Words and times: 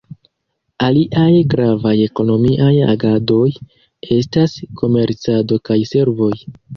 Aliaj 0.85 1.33
gravaj 1.53 1.91
ekonomiaj 2.05 2.69
agadoj 2.93 3.43
estas 4.17 4.57
komercado 4.81 5.59
kaj 5.71 5.79
servoj. 5.91 6.31